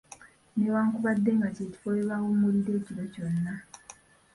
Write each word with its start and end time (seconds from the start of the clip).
Newankubadde 0.57 1.29
nga 1.37 1.49
kye 1.55 1.65
kifo 1.71 1.87
we 1.95 2.01
bawummulira 2.09 2.71
ekiro 2.79 3.03
kyonna. 3.13 3.53